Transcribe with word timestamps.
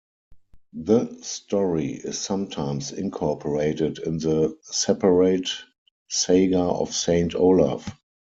The 0.73 1.15
story 1.21 1.91
is 1.91 2.17
sometimes 2.17 2.91
incorporated 2.91 3.99
in 3.99 4.17
the 4.17 4.57
"Separate 4.63 5.47
Saga 6.07 6.57
of 6.63 6.91
Saint 6.91 7.35
Olaf". 7.35 7.87